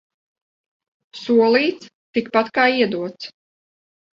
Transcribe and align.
Solīts– 1.19 1.91
tikpat 2.19 2.53
kā 2.59 2.67
iedots. 2.81 3.31